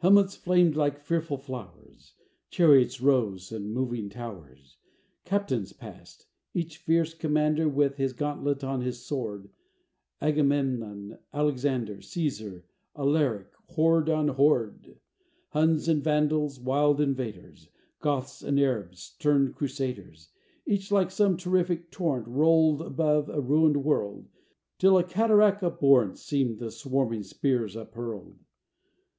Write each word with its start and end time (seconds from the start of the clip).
Helmets 0.00 0.36
flamed 0.36 0.76
like 0.76 0.98
fearful 1.00 1.38
flowers: 1.38 2.12
Chariots 2.50 3.00
rose 3.00 3.50
and 3.50 3.72
moving 3.72 4.10
towers: 4.10 4.76
Captains 5.24 5.72
passed: 5.72 6.26
each 6.52 6.76
fierce 6.76 7.14
commander 7.14 7.66
With 7.66 7.96
his 7.96 8.12
gauntlet 8.12 8.62
on 8.62 8.82
his 8.82 9.06
sword: 9.06 9.48
Agamemnon, 10.20 11.16
Alexander, 11.32 11.96
Cæsar, 12.02 12.64
Alaric, 12.94 13.54
horde 13.68 14.10
on 14.10 14.28
horde. 14.28 14.98
Huns 15.52 15.88
and 15.88 16.04
Vandals: 16.04 16.60
wild 16.60 17.00
invaders: 17.00 17.70
Goths 18.00 18.42
and 18.42 18.60
Arabs: 18.60 19.00
stern 19.00 19.54
Crusaders: 19.54 20.28
Each, 20.66 20.92
like 20.92 21.10
some 21.10 21.38
terrific 21.38 21.90
torrent, 21.90 22.28
Rolled 22.28 22.82
above 22.82 23.30
a 23.30 23.40
ruined 23.40 23.78
world; 23.82 24.28
Till 24.78 24.98
a 24.98 25.04
cataract 25.04 25.62
abhorrent 25.62 26.18
Seemed 26.18 26.58
the 26.58 26.70
swarming 26.70 27.22
spears 27.22 27.74
uphurled. 27.76 28.36